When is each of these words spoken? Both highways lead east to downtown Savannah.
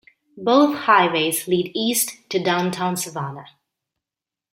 Both 0.35 0.75
highways 0.85 1.47
lead 1.47 1.69
east 1.75 2.27
to 2.31 2.41
downtown 2.41 2.97
Savannah. 2.97 3.45